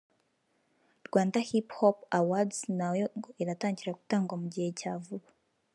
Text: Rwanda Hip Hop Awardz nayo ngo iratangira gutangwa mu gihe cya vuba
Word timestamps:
Rwanda 1.07 1.39
Hip 1.49 1.69
Hop 1.79 1.97
Awardz 2.17 2.57
nayo 2.79 3.05
ngo 3.17 3.29
iratangira 3.41 3.97
gutangwa 3.99 4.35
mu 4.41 4.47
gihe 4.53 4.69
cya 4.79 4.93
vuba 5.03 5.29